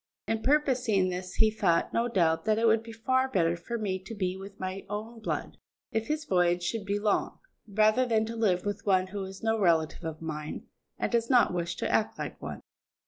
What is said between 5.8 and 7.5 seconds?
if his voyage should be long,